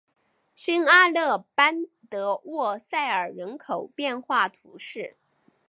[0.55, 5.15] 圣阿勒班德沃塞尔人口变化图示